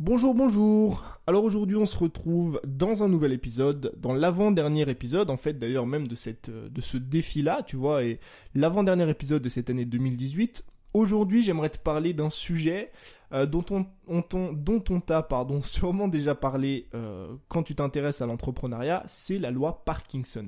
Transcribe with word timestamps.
Bonjour, 0.00 0.32
bonjour. 0.32 1.18
Alors 1.26 1.42
aujourd'hui, 1.42 1.74
on 1.74 1.84
se 1.84 1.98
retrouve 1.98 2.60
dans 2.64 3.02
un 3.02 3.08
nouvel 3.08 3.32
épisode, 3.32 3.92
dans 3.96 4.12
l'avant-dernier 4.14 4.88
épisode, 4.88 5.28
en 5.28 5.36
fait, 5.36 5.54
d'ailleurs 5.54 5.86
même 5.86 6.06
de 6.06 6.14
cette, 6.14 6.50
euh, 6.50 6.68
de 6.68 6.80
ce 6.80 6.98
défi-là, 6.98 7.64
tu 7.66 7.74
vois, 7.74 8.04
et 8.04 8.20
l'avant-dernier 8.54 9.10
épisode 9.10 9.42
de 9.42 9.48
cette 9.48 9.70
année 9.70 9.84
2018. 9.84 10.64
Aujourd'hui, 10.94 11.42
j'aimerais 11.42 11.70
te 11.70 11.78
parler 11.78 12.12
d'un 12.12 12.30
sujet 12.30 12.92
euh, 13.32 13.44
dont 13.44 13.64
on, 13.70 13.86
on, 14.06 14.22
dont 14.52 14.84
on 14.88 15.00
t'a, 15.00 15.24
pardon, 15.24 15.62
sûrement 15.64 16.06
déjà 16.06 16.36
parlé 16.36 16.88
euh, 16.94 17.34
quand 17.48 17.64
tu 17.64 17.74
t'intéresses 17.74 18.22
à 18.22 18.26
l'entrepreneuriat, 18.26 19.02
c'est 19.08 19.40
la 19.40 19.50
loi 19.50 19.82
Parkinson. 19.84 20.46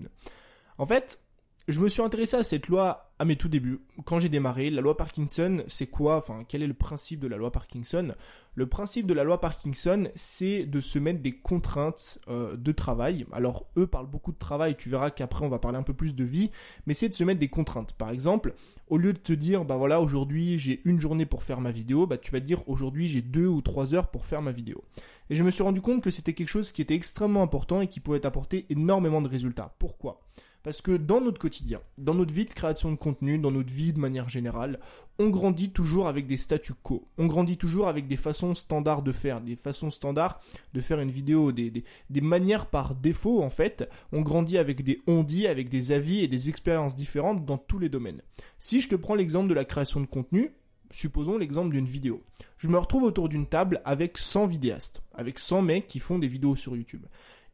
En 0.79 0.87
fait, 0.87 1.25
je 1.67 1.81
me 1.81 1.89
suis 1.89 2.03
intéressé 2.03 2.37
à 2.37 2.45
cette 2.45 2.69
loi 2.69 3.10
à 3.21 3.27
mes 3.27 3.37
tout 3.37 3.51
débuts. 3.51 3.81
Quand 4.07 4.19
j'ai 4.19 4.31
démarré, 4.31 4.71
la 4.71 4.81
loi 4.81 4.97
Parkinson, 4.97 5.63
c'est 5.69 5.89
quoi 5.89 6.17
Enfin, 6.17 6.43
quel 6.49 6.63
est 6.63 6.67
le 6.67 6.73
principe 6.73 7.21
de 7.21 7.29
la 7.29 7.37
loi 7.37 7.53
Parkinson? 7.53 8.15
Le 8.55 8.67
principe 8.67 9.07
de 9.07 9.13
la 9.13 9.25
loi 9.25 9.43
Parkinson, 9.43 10.09
c'est 10.15 10.65
de 10.65 10.81
se 10.81 10.99
mettre 10.99 11.21
des 11.21 11.33
contraintes 11.33 12.19
euh, 12.29 12.57
de 12.57 12.73
travail. 12.73 13.27
Alors, 13.33 13.67
eux 13.77 13.87
parlent 13.87 14.09
beaucoup 14.09 14.33
de 14.33 14.39
travail, 14.39 14.75
tu 14.75 14.89
verras 14.89 15.11
qu'après 15.11 15.45
on 15.45 15.51
va 15.51 15.59
parler 15.59 15.77
un 15.77 15.83
peu 15.83 15.93
plus 15.93 16.15
de 16.15 16.25
vie, 16.25 16.51
mais 16.87 16.95
c'est 16.95 17.11
de 17.11 17.15
se 17.15 17.23
mettre 17.23 17.41
des 17.41 17.49
contraintes. 17.49 17.93
Par 17.93 18.09
exemple, 18.09 18.55
au 18.89 18.97
lieu 18.97 19.13
de 19.13 19.19
te 19.19 19.35
dire, 19.35 19.67
bah 19.67 19.77
voilà, 19.77 20.01
aujourd'hui 20.01 20.59
j'ai 20.59 20.81
une 20.87 20.99
journée 20.99 21.27
pour 21.27 21.43
faire 21.43 21.61
ma 21.61 21.73
vidéo, 21.73 22.07
bah 22.07 22.17
tu 22.17 22.33
vas 22.33 22.41
dire, 22.41 22.67
aujourd'hui 22.69 23.07
j'ai 23.07 23.21
deux 23.21 23.47
ou 23.47 23.61
trois 23.61 23.95
heures 23.95 24.11
pour 24.11 24.25
faire 24.25 24.41
ma 24.41 24.51
vidéo. 24.51 24.83
Et 25.29 25.35
je 25.35 25.45
me 25.45 25.51
suis 25.51 25.63
rendu 25.63 25.83
compte 25.83 26.03
que 26.03 26.11
c'était 26.11 26.33
quelque 26.33 26.49
chose 26.49 26.73
qui 26.73 26.81
était 26.81 26.95
extrêmement 26.95 27.43
important 27.43 27.83
et 27.83 27.87
qui 27.87 28.01
pouvait 28.01 28.25
apporter 28.25 28.65
énormément 28.71 29.21
de 29.21 29.29
résultats. 29.29 29.75
Pourquoi? 29.79 30.23
Parce 30.63 30.83
que 30.83 30.97
dans 30.97 31.21
notre 31.21 31.39
quotidien, 31.39 31.81
dans 31.99 32.15
notre 32.15 32.35
vie 32.35 32.45
de 32.45 32.53
création 32.53 32.91
de 32.91 32.97
contenu, 32.97 33.39
dans 33.39 33.51
notre 33.51 33.73
vie 33.73 33.93
de 33.93 33.99
manière 33.99 34.29
générale, 34.29 34.79
on 35.19 35.29
grandit 35.29 35.71
toujours 35.71 36.09
avec 36.09 36.27
des 36.27 36.37
statu 36.37 36.73
quo. 36.75 37.07
On 37.19 37.27
grandit 37.27 37.57
toujours 37.57 37.89
avec 37.89 38.09
des 38.09 38.17
façons 38.17 38.55
standards 38.55 39.03
de 39.03 39.13
faire, 39.13 39.41
des 39.41 39.57
façons 39.57 39.91
standards 39.91 40.41
de 40.73 40.81
faire 40.81 41.01
une 41.01 41.11
vidéo, 41.11 41.53
des, 41.53 41.71
des, 41.71 42.21
manières 42.21 42.67
par 42.67 42.95
défaut 42.95 43.43
en 43.43 43.51
fait. 43.51 43.89
On 44.13 44.23
grandit 44.23 44.59
avec 44.59 44.83
des 44.83 45.01
on-dit, 45.07 45.47
avec 45.47 45.69
des 45.69 45.93
avis 45.93 46.21
et 46.21 46.29
des 46.29 46.49
expériences 46.49 46.97
différentes 46.97 47.45
dans 47.45 47.59
tous 47.59 47.79
les 47.79 47.89
domaines. 47.89 48.23
Si 48.59 48.81
je 48.81 48.89
te 48.89 48.97
prends 48.97 49.15
l'exemple 49.15 49.49
de 49.49 49.55
la 49.55 49.65
création 49.65 50.01
de 50.01 50.07
contenu, 50.07 50.53
supposons 50.91 51.39
l'exemple 51.39 51.71
d'une 51.71 51.87
vidéo. 51.87 52.23
Je 52.59 52.69
me 52.69 52.79
retrouve 52.79 53.05
autour 53.05 53.29
d'une 53.29 53.47
table 53.47 53.81
avec 53.85 54.19
100 54.19 54.47
vidéastes, 54.47 55.03
avec 55.15 55.39
100 55.39 55.63
mecs 55.63 55.87
qui 55.87 55.99
font 55.99 56.19
des 56.19 56.29
vidéos 56.29 56.57
sur 56.57 56.77
YouTube. 56.77 57.07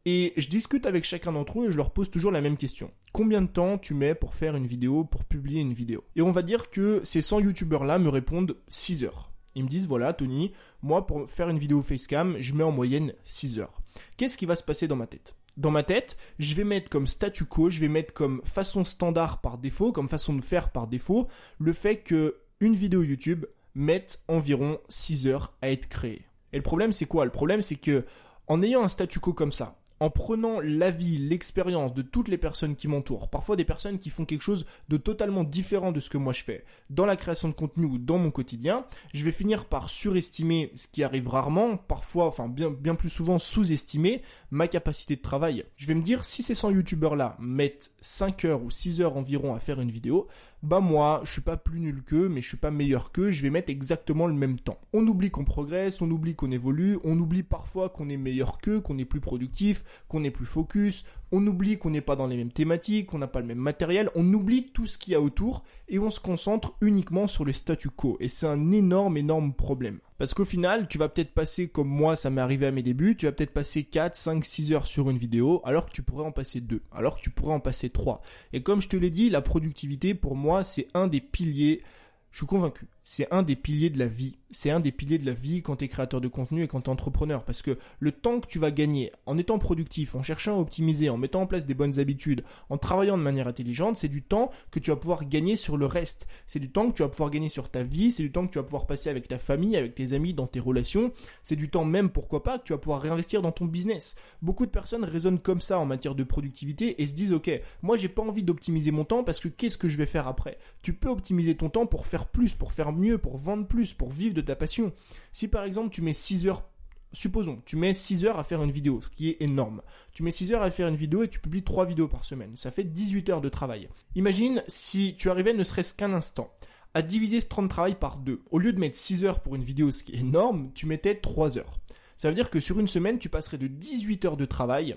Et 0.08 0.32
je 0.36 0.48
discute 0.48 0.86
avec 0.86 1.02
chacun 1.02 1.32
d'entre 1.32 1.60
eux 1.60 1.68
et 1.68 1.72
je 1.72 1.76
leur 1.76 1.90
pose 1.90 2.10
toujours 2.10 2.30
la 2.30 2.40
même 2.40 2.56
question. 2.56 2.92
Combien 3.12 3.42
de 3.42 3.48
temps 3.48 3.76
tu 3.76 3.92
mets 3.92 4.14
pour 4.14 4.36
faire 4.36 4.54
une 4.54 4.68
vidéo, 4.68 5.02
pour 5.02 5.24
publier 5.24 5.60
une 5.60 5.72
vidéo? 5.72 6.04
Et 6.14 6.22
on 6.22 6.30
va 6.30 6.42
dire 6.42 6.70
que 6.70 7.00
ces 7.02 7.20
100 7.20 7.40
youtubeurs-là 7.40 7.98
me 7.98 8.08
répondent 8.08 8.56
6 8.68 9.02
heures. 9.02 9.32
Ils 9.56 9.64
me 9.64 9.68
disent, 9.68 9.88
voilà 9.88 10.12
Tony, 10.12 10.52
moi 10.80 11.08
pour 11.08 11.28
faire 11.28 11.48
une 11.48 11.58
vidéo 11.58 11.82
facecam, 11.82 12.36
je 12.38 12.54
mets 12.54 12.62
en 12.62 12.70
moyenne 12.70 13.14
6 13.24 13.58
heures. 13.58 13.82
Qu'est-ce 14.16 14.36
qui 14.36 14.46
va 14.46 14.54
se 14.54 14.62
passer 14.62 14.86
dans 14.86 14.94
ma 14.94 15.08
tête? 15.08 15.34
Dans 15.56 15.72
ma 15.72 15.82
tête, 15.82 16.16
je 16.38 16.54
vais 16.54 16.62
mettre 16.62 16.88
comme 16.88 17.08
statu 17.08 17.44
quo, 17.44 17.68
je 17.68 17.80
vais 17.80 17.88
mettre 17.88 18.14
comme 18.14 18.42
façon 18.44 18.84
standard 18.84 19.40
par 19.40 19.58
défaut, 19.58 19.90
comme 19.90 20.08
façon 20.08 20.34
de 20.34 20.42
faire 20.42 20.70
par 20.70 20.86
défaut, 20.86 21.27
le 21.58 21.72
fait 21.72 21.96
que 21.96 22.36
une 22.60 22.77
vidéo 22.77 23.02
YouTube 23.02 23.44
mette 23.74 24.20
environ 24.28 24.78
6 24.88 25.27
heures 25.27 25.56
à 25.62 25.70
être 25.70 25.88
créée. 25.88 26.27
Et 26.52 26.58
le 26.58 26.62
problème 26.62 26.92
c'est 26.92 27.06
quoi? 27.06 27.24
Le 27.24 27.32
problème 27.32 27.60
c'est 27.60 27.74
que 27.74 28.04
en 28.46 28.62
ayant 28.62 28.84
un 28.84 28.88
statu 28.88 29.18
quo 29.18 29.32
comme 29.32 29.50
ça, 29.50 29.80
en 30.00 30.11
prenant 30.11 30.61
l'avis, 30.61 31.19
l'expérience 31.19 31.94
de 31.94 32.02
toutes 32.02 32.28
les 32.28 32.39
personnes 32.39 32.77
qui 32.77 32.89
m'entourent, 32.89 33.28
parfois 33.28 33.56
des 33.56 33.64
personnes 33.64 33.98
qui 33.98 34.11
font 34.11 34.25
quelque 34.25 34.42
chose 34.42 34.66
de 34.89 34.97
totalement 34.97 35.44
différent 35.44 35.92
de 35.92 36.00
ce 36.00 36.11
que 36.11 36.19
moi 36.19 36.33
je 36.33 36.44
fais, 36.44 36.64
dans 36.91 37.06
la 37.06 37.16
création 37.16 37.48
de 37.48 37.55
contenu 37.55 37.86
ou 37.86 37.98
dans 37.98 38.19
mon 38.19 38.30
quotidien, 38.30 38.84
je 39.14 39.24
vais 39.24 39.33
finir 39.33 39.64
par 39.64 39.89
surestimer 39.89 40.70
ce 40.74 40.86
qui 40.86 41.02
arrive 41.02 41.28
rarement, 41.28 41.77
parfois, 41.77 42.27
enfin 42.27 42.48
bien, 42.48 42.94
plus 42.94 43.11
souvent 43.11 43.39
sous-estimer 43.39 44.22
ma 44.50 44.69
capacité 44.69 45.17
de 45.17 45.22
travail. 45.22 45.64
Je 45.77 45.86
vais 45.86 45.94
me 45.94 46.02
dire, 46.02 46.24
si 46.24 46.42
ces 46.42 46.55
100 46.55 46.70
youtubeurs 46.70 47.17
là 47.17 47.36
mettent 47.39 47.92
5 48.00 48.44
heures 48.44 48.63
ou 48.63 48.70
6 48.70 49.01
heures 49.01 49.17
environ 49.17 49.55
à 49.55 49.61
faire 49.61 49.80
une 49.80 49.90
vidéo, 49.90 50.28
bah 50.62 50.80
moi, 50.80 51.20
je 51.24 51.33
suis 51.33 51.42
pas 51.42 51.56
plus 51.56 51.80
nul 51.80 52.02
qu'eux, 52.02 52.28
mais 52.28 52.42
je 52.42 52.48
suis 52.48 52.56
pas 52.56 52.70
meilleur 52.70 53.12
qu'eux, 53.12 53.30
je 53.30 53.42
vais 53.42 53.50
mettre 53.50 53.70
exactement 53.70 54.27
le 54.27 54.34
même 54.34 54.58
temps. 54.58 54.80
On 54.92 55.06
oublie 55.06 55.30
qu'on 55.30 55.44
progresse, 55.44 56.00
on 56.00 56.11
oublie 56.11 56.34
qu'on 56.34 56.50
évolue, 56.50 56.98
on 57.05 57.18
oublie 57.18 57.42
parfois 57.42 57.89
qu'on 57.89 58.08
est 58.08 58.17
meilleur 58.17 58.58
qu'eux, 58.58 58.80
qu'on 58.80 58.98
est 58.98 59.05
plus 59.05 59.20
productif, 59.20 59.84
qu'on 60.08 60.24
est 60.24 60.30
plus 60.30 60.46
focus, 60.46 61.05
on 61.30 61.46
oublie 61.46 61.78
qu'on 61.78 61.90
n'est 61.90 62.00
pas 62.00 62.16
dans 62.16 62.27
les 62.27 62.36
mêmes 62.36 62.52
thématiques, 62.52 63.06
qu'on 63.06 63.18
n'a 63.18 63.27
pas 63.27 63.40
le 63.40 63.46
même 63.46 63.58
matériel, 63.58 64.11
on 64.14 64.33
oublie 64.33 64.66
tout 64.72 64.86
ce 64.86 64.98
qu'il 64.98 65.12
y 65.12 65.16
a 65.16 65.20
autour 65.20 65.62
et 65.89 65.98
on 65.98 66.11
se 66.11 66.20
concentre 66.20 66.74
uniquement 66.80 67.27
sur 67.27 67.45
le 67.45 67.52
statu 67.52 67.90
quo. 67.90 68.16
Et 68.20 68.28
c'est 68.28 68.46
un 68.46 68.72
énorme, 68.72 69.16
énorme 69.16 69.52
problème. 69.52 70.00
Parce 70.18 70.32
qu'au 70.32 70.44
final, 70.44 70.88
tu 70.88 70.96
vas 70.96 71.08
peut-être 71.08 71.32
passer, 71.32 71.68
comme 71.68 71.88
moi, 71.88 72.16
ça 72.16 72.30
m'est 72.30 72.40
arrivé 72.40 72.66
à 72.66 72.70
mes 72.70 72.82
débuts, 72.82 73.16
tu 73.16 73.27
vas 73.27 73.32
peut-être 73.32 73.52
passer 73.52 73.84
4, 73.84 74.14
5, 74.14 74.44
6 74.44 74.72
heures 74.72 74.86
sur 74.86 75.10
une 75.10 75.18
vidéo, 75.18 75.60
alors 75.64 75.86
que 75.86 75.92
tu 75.92 76.02
pourrais 76.02 76.24
en 76.24 76.32
passer 76.32 76.60
2, 76.60 76.82
alors 76.92 77.16
que 77.16 77.22
tu 77.22 77.30
pourrais 77.30 77.54
en 77.54 77.60
passer 77.60 77.90
3. 77.90 78.22
Et 78.52 78.62
comme 78.62 78.80
je 78.80 78.88
te 78.88 78.96
l'ai 78.96 79.10
dit, 79.10 79.28
la 79.28 79.42
productivité, 79.42 80.14
pour 80.14 80.34
moi, 80.34 80.64
c'est 80.64 80.88
un 80.94 81.06
des 81.06 81.20
piliers, 81.20 81.82
je 82.30 82.38
suis 82.38 82.46
convaincu, 82.46 82.86
c'est 83.08 83.33
un 83.33 83.42
des 83.42 83.56
piliers 83.56 83.89
de 83.89 83.98
la 83.98 84.08
vie 84.08 84.36
c'est 84.50 84.70
un 84.70 84.80
des 84.80 84.92
piliers 84.92 85.18
de 85.18 85.27
la 85.27 85.34
vie 85.34 85.62
quand 85.62 85.77
tu 85.77 85.84
es 85.84 85.89
créateur 85.89 86.20
de 86.20 86.28
contenu 86.28 86.62
et 86.62 86.68
quand 86.68 86.80
tu 86.83 86.86
es 86.86 86.92
entrepreneur. 86.92 87.44
Parce 87.44 87.62
que 87.62 87.78
le 87.98 88.12
temps 88.12 88.40
que 88.40 88.46
tu 88.46 88.58
vas 88.58 88.70
gagner 88.70 89.12
en 89.27 89.39
étant 89.39 89.58
productif, 89.58 90.14
en 90.14 90.22
cherchant 90.22 90.56
à 90.56 90.61
optimiser, 90.61 91.11
en 91.11 91.16
mettant 91.16 91.42
en 91.42 91.46
place 91.46 91.66
des 91.66 91.74
bonnes 91.74 91.98
habitudes, 91.98 92.45
en 92.70 92.78
travaillant 92.78 93.18
de 93.18 93.22
manière 93.22 93.48
intelligente, 93.48 93.96
c'est 93.96 94.08
du 94.08 94.22
temps 94.22 94.50
que 94.70 94.78
tu 94.78 94.90
vas 94.90 94.96
pouvoir 94.96 95.28
gagner 95.28 95.56
sur 95.56 95.77
le 95.77 95.86
reste. 95.86 96.27
C'est 96.46 96.61
du 96.61 96.70
temps 96.70 96.89
que 96.89 96.96
tu 96.96 97.02
vas 97.02 97.08
pouvoir 97.08 97.30
gagner 97.30 97.48
sur 97.48 97.70
ta 97.70 97.83
vie, 97.83 98.12
c'est 98.12 98.22
du 98.22 98.30
temps 98.30 98.46
que 98.46 98.52
tu 98.52 98.58
vas 98.58 98.64
pouvoir 98.64 98.86
passer 98.86 99.11
avec 99.11 99.27
ta 99.28 99.39
famille, 99.39 99.77
avec 99.77 99.95
tes 99.95 100.12
amis, 100.12 100.33
dans 100.33 100.46
tes 100.46 100.61
relations. 100.61 101.12
C'est 101.42 101.56
du 101.56 101.68
temps 101.68 101.84
même, 101.84 102.11
pourquoi 102.11 102.42
pas, 102.42 102.58
que 102.58 102.64
tu 102.64 102.72
vas 102.72 102.78
pouvoir 102.78 103.02
réinvestir 103.02 103.42
dans 103.42 103.52
ton 103.52 103.64
business. 103.64 104.16
Beaucoup 104.42 104.66
de 104.66 104.70
personnes 104.70 105.05
raisonnent 105.05 105.40
comme 105.40 105.61
ça 105.61 105.78
en 105.78 105.86
matière 105.86 106.14
de 106.14 106.24
productivité 106.24 107.02
et 107.02 107.06
se 107.06 107.14
disent, 107.14 107.33
ok, 107.33 107.50
moi 107.83 107.96
j'ai 107.96 108.08
pas 108.08 108.22
envie 108.22 108.42
d'optimiser 108.45 108.90
mon 108.90 109.05
temps 109.05 109.24
parce 109.24 109.40
que 109.40 109.48
qu'est-ce 109.48 109.78
que 109.78 109.89
je 109.89 109.96
vais 109.96 110.06
faire 110.06 110.28
après? 110.28 110.58
Tu 110.83 110.92
peux 110.92 111.08
optimiser 111.08 111.56
ton 111.56 111.68
temps 111.68 111.86
pour 111.86 112.06
faire 112.06 112.27
plus, 112.27 112.55
pour 112.55 112.72
faire 112.72 112.92
mieux, 112.96 113.18
pour 113.18 113.36
vendre 113.36 113.67
plus, 113.67 113.92
pour 113.92 114.11
vivre 114.11 114.34
de 114.34 114.40
ta 114.40 114.57
passion. 114.57 114.92
Si 115.33 115.48
par 115.48 115.64
exemple 115.64 115.90
tu 115.90 116.02
mets 116.02 116.12
6 116.12 116.46
heures 116.46 116.64
supposons, 117.12 117.62
tu 117.64 117.77
mets 117.77 117.95
6 117.95 118.27
heures 118.27 118.39
à 118.39 118.45
faire 118.45 118.62
une 118.62 118.70
vidéo, 118.70 119.01
ce 119.01 119.11
qui 119.11 119.30
est 119.30 119.36
énorme. 119.40 119.83
Tu 120.12 120.23
mets 120.23 120.30
6 120.30 120.52
heures 120.52 120.62
à 120.62 120.70
faire 120.70 120.89
une 120.89 120.96
vidéo 120.96 121.23
et 121.23 121.29
tu 121.29 121.40
publies 121.40 121.62
3 121.62 121.86
vidéos 121.86 122.08
par 122.08 122.24
semaine. 122.24 122.57
Ça 122.57 122.70
fait 122.70 122.84
18 122.84 123.30
heures 123.30 123.40
de 123.40 123.48
travail. 123.48 123.89
Imagine 124.14 124.62
si 124.68 125.14
tu 125.17 125.30
arrivais 125.30 125.55
ne 125.55 125.64
serait-ce 125.64 125.95
qu'un 125.95 126.12
instant 126.12 126.52
à 126.95 127.02
diviser 127.02 127.40
ce 127.40 127.46
temps 127.46 127.62
de 127.62 127.68
travail 127.68 127.95
par 127.95 128.17
2. 128.17 128.43
Au 128.50 128.58
lieu 128.58 128.73
de 128.73 128.81
mettre 128.81 128.96
6 128.96 129.25
heures 129.25 129.40
pour 129.40 129.55
une 129.55 129.62
vidéo, 129.62 129.90
ce 129.93 130.02
qui 130.02 130.12
est 130.12 130.20
énorme, 130.20 130.70
tu 130.75 130.87
mettais 130.87 131.14
3 131.14 131.58
heures. 131.58 131.78
Ça 132.17 132.28
veut 132.28 132.34
dire 132.34 132.49
que 132.49 132.61
sur 132.61 132.81
une 132.81 132.88
semaine, 132.88 133.19
tu 133.19 133.28
passerais 133.28 133.58
de 133.58 133.67
18 133.67 134.25
heures 134.25 134.37
de 134.38 134.46
travail 134.46 134.96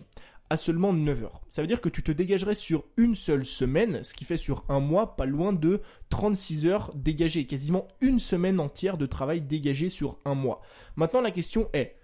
à 0.49 0.57
seulement 0.57 0.93
9 0.93 1.23
heures. 1.23 1.41
Ça 1.49 1.61
veut 1.61 1.67
dire 1.67 1.81
que 1.81 1.89
tu 1.89 2.01
te 2.01 2.11
dégagerais 2.11 2.55
sur 2.55 2.83
une 2.97 3.15
seule 3.15 3.45
semaine, 3.45 4.03
ce 4.03 4.13
qui 4.13 4.25
fait 4.25 4.37
sur 4.37 4.63
un 4.67 4.79
mois 4.79 5.15
pas 5.15 5.25
loin 5.25 5.53
de 5.53 5.81
36 6.09 6.65
heures 6.65 6.91
dégagées, 6.95 7.45
quasiment 7.45 7.87
une 8.01 8.19
semaine 8.19 8.59
entière 8.59 8.97
de 8.97 9.05
travail 9.05 9.41
dégagé 9.41 9.89
sur 9.89 10.17
un 10.25 10.35
mois. 10.35 10.61
Maintenant 10.95 11.21
la 11.21 11.31
question 11.31 11.69
est, 11.73 11.95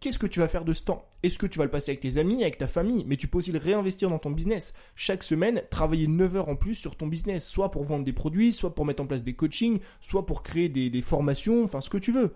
qu'est-ce 0.00 0.18
que 0.18 0.26
tu 0.26 0.40
vas 0.40 0.48
faire 0.48 0.64
de 0.64 0.72
ce 0.72 0.84
temps? 0.84 1.08
Est-ce 1.22 1.38
que 1.38 1.46
tu 1.46 1.58
vas 1.58 1.64
le 1.64 1.70
passer 1.70 1.92
avec 1.92 2.00
tes 2.00 2.18
amis, 2.18 2.42
avec 2.42 2.58
ta 2.58 2.66
famille? 2.66 3.04
Mais 3.06 3.16
tu 3.16 3.28
peux 3.28 3.38
aussi 3.38 3.52
le 3.52 3.60
réinvestir 3.60 4.10
dans 4.10 4.18
ton 4.18 4.32
business. 4.32 4.74
Chaque 4.96 5.22
semaine, 5.22 5.62
travailler 5.70 6.08
9 6.08 6.36
heures 6.36 6.48
en 6.48 6.56
plus 6.56 6.74
sur 6.74 6.96
ton 6.96 7.06
business, 7.06 7.46
soit 7.46 7.70
pour 7.70 7.84
vendre 7.84 8.04
des 8.04 8.12
produits, 8.12 8.52
soit 8.52 8.74
pour 8.74 8.84
mettre 8.84 9.02
en 9.02 9.06
place 9.06 9.22
des 9.22 9.34
coachings, 9.34 9.78
soit 10.00 10.26
pour 10.26 10.42
créer 10.42 10.68
des, 10.68 10.90
des 10.90 11.02
formations, 11.02 11.62
enfin 11.62 11.80
ce 11.80 11.90
que 11.90 11.98
tu 11.98 12.10
veux. 12.10 12.34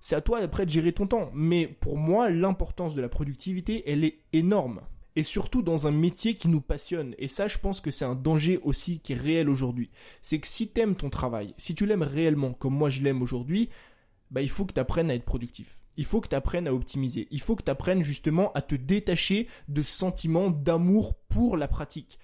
C'est 0.00 0.14
à 0.14 0.20
toi 0.20 0.38
après 0.38 0.64
de 0.64 0.70
gérer 0.70 0.92
ton 0.92 1.08
temps. 1.08 1.32
Mais 1.34 1.66
pour 1.66 1.96
moi, 1.96 2.30
l'importance 2.30 2.94
de 2.94 3.00
la 3.00 3.08
productivité, 3.08 3.82
elle 3.90 4.04
est 4.04 4.20
énorme 4.32 4.80
et 5.18 5.24
surtout 5.24 5.62
dans 5.62 5.88
un 5.88 5.90
métier 5.90 6.36
qui 6.36 6.46
nous 6.46 6.60
passionne. 6.60 7.16
Et 7.18 7.26
ça, 7.26 7.48
je 7.48 7.58
pense 7.58 7.80
que 7.80 7.90
c'est 7.90 8.04
un 8.04 8.14
danger 8.14 8.60
aussi 8.62 9.00
qui 9.00 9.14
est 9.14 9.16
réel 9.16 9.48
aujourd'hui. 9.48 9.90
C'est 10.22 10.38
que 10.38 10.46
si 10.46 10.70
tu 10.70 10.80
aimes 10.80 10.94
ton 10.94 11.10
travail, 11.10 11.54
si 11.58 11.74
tu 11.74 11.86
l'aimes 11.86 12.04
réellement 12.04 12.52
comme 12.52 12.74
moi 12.74 12.88
je 12.88 13.02
l'aime 13.02 13.20
aujourd'hui, 13.20 13.68
bah, 14.30 14.42
il 14.42 14.48
faut 14.48 14.64
que 14.64 14.74
tu 14.74 14.78
apprennes 14.78 15.10
à 15.10 15.16
être 15.16 15.24
productif. 15.24 15.80
Il 15.96 16.04
faut 16.04 16.20
que 16.20 16.28
tu 16.28 16.36
apprennes 16.36 16.68
à 16.68 16.72
optimiser. 16.72 17.26
Il 17.32 17.40
faut 17.40 17.56
que 17.56 17.64
tu 17.64 17.70
apprennes 17.72 18.04
justement 18.04 18.52
à 18.52 18.62
te 18.62 18.76
détacher 18.76 19.48
de 19.66 19.82
sentiments 19.82 20.50
d'amour 20.50 21.14
pour 21.28 21.56
la 21.56 21.66
pratique. 21.66 22.20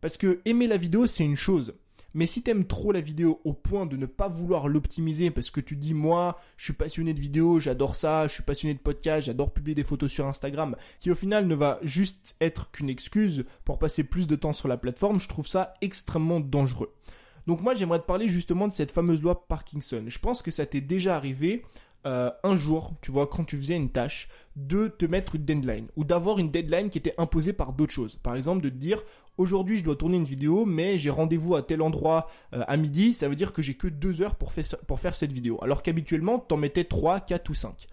Parce 0.00 0.16
que 0.16 0.40
aimer 0.44 0.68
la 0.68 0.76
vidéo, 0.76 1.08
c'est 1.08 1.24
une 1.24 1.34
chose. 1.34 1.74
Mais 2.14 2.26
si 2.26 2.42
t'aimes 2.42 2.64
trop 2.64 2.92
la 2.92 3.00
vidéo 3.00 3.40
au 3.44 3.52
point 3.52 3.86
de 3.86 3.96
ne 3.96 4.06
pas 4.06 4.28
vouloir 4.28 4.68
l'optimiser 4.68 5.30
parce 5.30 5.50
que 5.50 5.60
tu 5.60 5.76
dis 5.76 5.94
moi, 5.94 6.40
je 6.56 6.64
suis 6.64 6.72
passionné 6.72 7.14
de 7.14 7.20
vidéo, 7.20 7.60
j'adore 7.60 7.94
ça, 7.94 8.26
je 8.26 8.34
suis 8.34 8.42
passionné 8.42 8.74
de 8.74 8.80
podcast, 8.80 9.26
j'adore 9.26 9.52
publier 9.52 9.74
des 9.74 9.84
photos 9.84 10.10
sur 10.10 10.26
Instagram, 10.26 10.76
qui 10.98 11.10
au 11.10 11.14
final 11.14 11.46
ne 11.46 11.54
va 11.54 11.78
juste 11.82 12.36
être 12.40 12.70
qu'une 12.70 12.90
excuse 12.90 13.44
pour 13.64 13.78
passer 13.78 14.04
plus 14.04 14.26
de 14.26 14.36
temps 14.36 14.52
sur 14.52 14.68
la 14.68 14.76
plateforme, 14.76 15.20
je 15.20 15.28
trouve 15.28 15.46
ça 15.46 15.74
extrêmement 15.80 16.40
dangereux. 16.40 16.92
Donc 17.46 17.62
moi 17.62 17.74
j'aimerais 17.74 18.00
te 18.00 18.06
parler 18.06 18.28
justement 18.28 18.68
de 18.68 18.72
cette 18.72 18.92
fameuse 18.92 19.22
loi 19.22 19.46
Parkinson. 19.46 20.04
Je 20.06 20.18
pense 20.18 20.42
que 20.42 20.50
ça 20.50 20.66
t'est 20.66 20.80
déjà 20.80 21.16
arrivé 21.16 21.64
euh, 22.06 22.30
un 22.44 22.56
jour, 22.56 22.92
tu 23.02 23.10
vois, 23.10 23.26
quand 23.26 23.44
tu 23.44 23.56
faisais 23.56 23.76
une 23.76 23.90
tâche, 23.90 24.28
de 24.56 24.88
te 24.88 25.06
mettre 25.06 25.36
une 25.36 25.44
deadline 25.44 25.88
ou 25.96 26.04
d'avoir 26.04 26.38
une 26.38 26.50
deadline 26.50 26.90
qui 26.90 26.98
était 26.98 27.14
imposée 27.18 27.52
par 27.52 27.72
d'autres 27.72 27.92
choses. 27.92 28.16
Par 28.16 28.36
exemple, 28.36 28.62
de 28.62 28.68
te 28.68 28.74
dire 28.74 29.02
aujourd'hui 29.38 29.78
je 29.78 29.84
dois 29.84 29.96
tourner 29.96 30.16
une 30.16 30.24
vidéo, 30.24 30.64
mais 30.66 30.98
j'ai 30.98 31.10
rendez-vous 31.10 31.54
à 31.54 31.62
tel 31.62 31.82
endroit 31.82 32.28
euh, 32.52 32.62
à 32.66 32.76
midi, 32.76 33.14
ça 33.14 33.28
veut 33.28 33.36
dire 33.36 33.52
que 33.52 33.62
j'ai 33.62 33.74
que 33.74 33.88
deux 33.88 34.22
heures 34.22 34.34
pour, 34.34 34.52
pour 34.86 35.00
faire 35.00 35.16
cette 35.16 35.32
vidéo. 35.32 35.58
Alors 35.62 35.82
qu'habituellement, 35.82 36.38
t'en 36.38 36.56
mettais 36.56 36.84
3, 36.84 37.20
4 37.20 37.48
ou 37.50 37.54
5. 37.54 37.86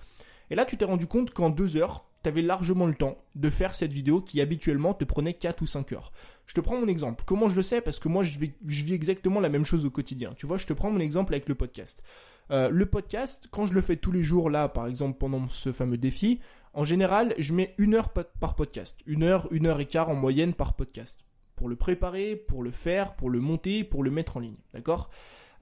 Et 0.50 0.56
là, 0.56 0.65
tu 0.65 0.77
t'es 0.77 0.86
rendu 0.86 1.07
compte 1.07 1.31
qu'en 1.31 1.50
deux 1.50 1.77
heures, 1.77 2.06
tu 2.24 2.30
avais 2.30 2.42
largement 2.42 2.86
le 2.86 2.95
temps 2.95 3.18
de 3.36 3.50
faire 3.50 3.75
cette 3.75 3.94
vidéo 3.94 4.21
qui 4.21 4.42
habituellement 4.42 4.94
te 4.94 5.06
prenait 5.06 5.33
4 5.33 5.62
ou 5.62 5.68
5 5.68 5.92
heures. 5.94 6.12
Je 6.45 6.53
te 6.53 6.62
prends 6.62 6.80
mon 6.80 6.88
exemple. 6.88 7.24
Comment 7.25 7.50
je 7.50 7.56
le 7.56 7.62
sais? 7.62 7.81
Parce 7.81 8.00
que 8.00 8.07
moi, 8.07 8.24
je 8.24 8.39
vis, 8.39 8.94
exactement 8.94 9.39
la 9.39 9.50
même 9.50 9.65
chose 9.65 9.86
au 9.86 9.89
quotidien. 9.89 10.33
Tu 10.36 10.45
vois, 10.45 10.57
je 10.57 10.65
te 10.65 10.74
prends 10.74 10.92
mon 10.92 11.00
exemple 11.00 11.33
avec 11.33 11.50
le 11.50 11.56
podcast. 11.56 12.03
Euh, 12.52 12.70
le 12.70 12.86
podcast, 12.86 13.48
quand 13.52 13.66
je 13.66 13.74
le 13.74 13.82
fais 13.82 13.98
tous 13.98 14.12
les 14.12 14.24
jours, 14.24 14.50
là, 14.50 14.70
par 14.70 14.88
exemple, 14.88 15.18
pendant 15.18 15.48
ce 15.48 15.72
fameux 15.72 15.98
défi, 15.98 16.40
en 16.74 16.84
général, 16.84 17.34
je 17.38 17.54
mets 17.54 17.74
une 17.78 17.96
heure 17.96 18.10
par 18.10 18.56
podcast. 18.56 19.00
Une 19.06 19.24
heure, 19.24 19.48
une 19.52 19.68
heure 19.68 19.80
et 19.80 19.86
quart 19.86 20.10
en 20.10 20.16
moyenne 20.16 20.54
par 20.54 20.76
podcast. 20.76 21.26
Pour 21.56 21.70
le 21.70 21.76
préparer, 21.76 22.36
pour 22.36 22.64
le 22.64 22.72
faire, 22.72 23.16
pour 23.16 23.30
le 23.30 23.40
monter, 23.40 23.84
pour 23.84 24.04
le 24.04 24.12
mettre 24.12 24.38
en 24.38 24.42
ligne. 24.42 24.58
D'accord? 24.74 25.10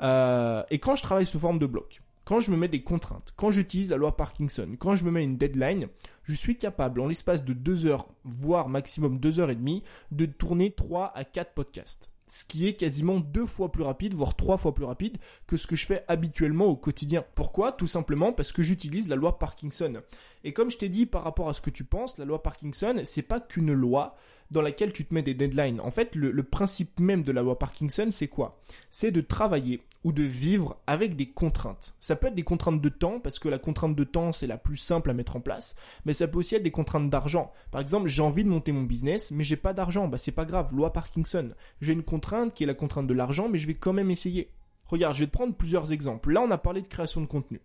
Euh, 0.02 0.64
Et 0.70 0.80
quand 0.80 0.96
je 0.96 1.04
travaille 1.04 1.26
sous 1.26 1.40
forme 1.40 1.58
de 1.58 1.66
bloc, 1.66 2.02
quand 2.26 2.40
je 2.40 2.52
me 2.52 2.58
mets 2.58 2.68
des 2.68 2.84
contraintes, 2.84 3.34
quand 3.36 3.52
j'utilise 3.52 3.92
la 3.92 3.98
loi 3.98 4.18
Parkinson, 4.18 4.76
quand 4.78 4.96
je 4.96 5.06
me 5.06 5.12
mets 5.12 5.24
une 5.24 5.38
deadline, 5.38 5.88
je 6.24 6.34
suis 6.34 6.58
capable 6.58 7.00
en 7.00 7.08
l'espace 7.08 7.46
de 7.46 7.54
deux 7.54 7.86
heures, 7.86 8.08
voire 8.24 8.68
maximum 8.68 9.20
deux 9.20 9.40
heures 9.40 9.52
et 9.52 9.56
demie, 9.56 9.84
de 10.12 10.26
tourner 10.26 10.72
trois 10.72 11.16
à 11.16 11.24
quatre 11.24 11.54
podcasts. 11.54 12.10
Ce 12.28 12.44
qui 12.44 12.68
est 12.68 12.74
quasiment 12.74 13.20
deux 13.20 13.46
fois 13.46 13.72
plus 13.72 13.84
rapide, 13.84 14.16
voire 14.16 14.36
trois 14.36 14.58
fois 14.58 14.74
plus 14.74 14.86
rapide 14.86 15.18
que 15.46 15.58
ce 15.58 15.68
que 15.68 15.76
je 15.76 15.86
fais 15.86 16.04
habituellement 16.08 16.66
au 16.66 16.76
quotidien. 16.76 17.24
Pourquoi? 17.36 17.72
Tout 17.72 17.88
simplement 17.88 18.34
parce 18.34 18.52
que 18.52 18.64
j'utilise 18.64 19.10
la 19.10 19.16
loi 19.16 19.38
Parkinson. 19.38 20.02
Et 20.44 20.52
comme 20.52 20.72
je 20.72 20.78
t'ai 20.78 20.90
dit 20.90 21.06
par 21.06 21.24
rapport 21.24 21.50
à 21.50 21.54
ce 21.54 21.62
que 21.62 21.70
tu 21.70 21.84
penses, 21.84 22.18
la 22.18 22.26
loi 22.26 22.42
Parkinson, 22.42 23.00
c'est 23.04 23.22
pas 23.22 23.40
qu'une 23.40 23.74
loi 23.74 24.16
dans 24.52 24.62
laquelle 24.62 24.94
tu 24.94 25.06
te 25.06 25.14
mets 25.14 25.24
des 25.24 25.34
deadlines. 25.34 25.82
En 25.82 25.92
fait, 25.92 26.16
le, 26.16 26.44
principe 26.44 27.00
même 27.00 27.24
de 27.24 27.32
la 27.32 27.42
loi 27.42 27.58
Parkinson, 27.58 28.08
c'est 28.12 28.28
quoi? 28.28 28.60
C'est 28.90 29.12
de 29.12 29.22
travailler 29.22 29.82
ou 30.04 30.12
de 30.12 30.22
vivre 30.22 30.78
avec 30.86 31.16
des 31.16 31.26
contraintes. 31.26 31.96
Ça 32.00 32.16
peut 32.16 32.28
être 32.28 32.36
des 32.36 32.44
contraintes 32.44 32.80
de 32.80 32.90
temps, 32.90 33.20
parce 33.20 33.40
que 33.40 33.50
la 33.50 33.58
contrainte 33.58 33.96
de 33.96 34.04
temps, 34.04 34.32
c'est 34.32 34.46
la 34.46 34.60
plus 34.60 34.78
simple 34.78 35.10
à 35.10 35.16
mettre 35.16 35.36
en 35.36 35.42
place, 35.42 35.76
mais 36.06 36.14
ça 36.14 36.28
peut 36.28 36.38
aussi 36.38 36.54
être 36.54 36.64
des 36.64 36.72
contraintes 36.72 37.10
d'argent. 37.10 37.52
Par 37.72 37.82
exemple, 37.82 38.08
j'ai 38.08 38.22
envie 38.22 38.44
de 38.44 38.50
monter 38.50 38.72
mon 38.72 38.84
business, 38.84 39.32
mais 39.32 39.44
j'ai 39.44 39.56
pas 39.56 39.74
d'argent. 39.74 40.08
Bah, 40.08 40.20
c'est 40.20 40.32
pas 40.32 40.46
grave, 40.46 40.76
loi 40.76 40.94
Parkinson. 40.94 41.50
J'ai 41.82 41.94
une 41.94 42.04
qui 42.54 42.64
est 42.64 42.68
la 42.68 42.74
contrainte 42.74 43.08
de 43.08 43.14
l'argent, 43.14 43.50
mais 43.50 43.58
je 43.58 43.68
vais 43.68 43.74
quand 43.74 43.94
même 43.94 44.12
essayer. 44.12 44.50
Regarde, 44.88 45.16
je 45.16 45.22
vais 45.22 45.28
te 45.28 45.32
prendre 45.32 45.56
plusieurs 45.56 45.92
exemples. 45.92 46.32
Là, 46.32 46.42
on 46.42 46.52
a 46.52 46.58
parlé 46.58 46.82
de 46.82 46.88
création 46.88 47.22
de 47.22 47.26
contenu. 47.26 47.62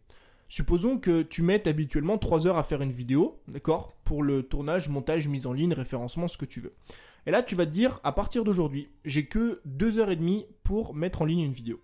Supposons 0.48 0.98
que 0.98 1.22
tu 1.22 1.42
mettes 1.42 1.66
habituellement 1.66 2.18
3 2.18 2.46
heures 2.46 2.58
à 2.58 2.64
faire 2.64 2.82
une 2.82 2.90
vidéo, 2.90 3.38
d'accord 3.46 3.92
Pour 4.04 4.22
le 4.22 4.42
tournage, 4.42 4.88
montage, 4.88 5.28
mise 5.28 5.46
en 5.46 5.52
ligne, 5.52 5.72
référencement, 5.72 6.28
ce 6.28 6.36
que 6.36 6.44
tu 6.44 6.60
veux. 6.60 6.72
Et 7.26 7.30
là, 7.30 7.42
tu 7.42 7.54
vas 7.54 7.66
te 7.66 7.70
dire, 7.70 8.00
à 8.02 8.12
partir 8.12 8.44
d'aujourd'hui, 8.44 8.88
j'ai 9.04 9.26
que 9.26 9.60
2 9.66 9.98
heures 9.98 10.10
et 10.10 10.16
demie 10.16 10.46
pour 10.64 10.94
mettre 10.94 11.22
en 11.22 11.24
ligne 11.26 11.40
une 11.40 11.52
vidéo 11.52 11.80